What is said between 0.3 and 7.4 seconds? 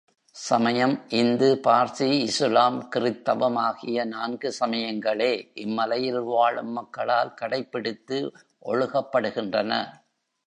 சமயம் இந்து, பார்சி, இசுலாம், கிறித்தவம் ஆகிய நான்கு சமயங்களே இம்மலையில் வாழும் மக்களால்